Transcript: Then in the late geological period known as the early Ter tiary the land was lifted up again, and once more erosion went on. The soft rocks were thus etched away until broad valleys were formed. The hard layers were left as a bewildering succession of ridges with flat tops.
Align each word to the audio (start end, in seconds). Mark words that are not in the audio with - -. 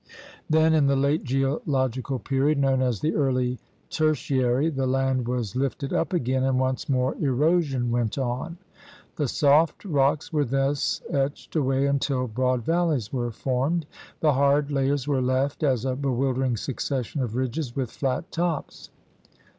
Then 0.49 0.73
in 0.73 0.87
the 0.87 0.95
late 0.95 1.23
geological 1.23 2.17
period 2.17 2.57
known 2.57 2.81
as 2.81 3.01
the 3.01 3.13
early 3.13 3.59
Ter 3.91 4.13
tiary 4.15 4.75
the 4.75 4.87
land 4.87 5.27
was 5.27 5.55
lifted 5.55 5.93
up 5.93 6.11
again, 6.11 6.41
and 6.43 6.59
once 6.59 6.89
more 6.89 7.13
erosion 7.17 7.91
went 7.91 8.17
on. 8.17 8.57
The 9.17 9.27
soft 9.27 9.85
rocks 9.85 10.33
were 10.33 10.43
thus 10.43 11.03
etched 11.11 11.55
away 11.55 11.85
until 11.85 12.25
broad 12.25 12.63
valleys 12.65 13.13
were 13.13 13.29
formed. 13.29 13.85
The 14.21 14.33
hard 14.33 14.71
layers 14.71 15.07
were 15.07 15.21
left 15.21 15.61
as 15.61 15.85
a 15.85 15.95
bewildering 15.95 16.57
succession 16.57 17.21
of 17.21 17.35
ridges 17.35 17.75
with 17.75 17.91
flat 17.91 18.31
tops. 18.31 18.89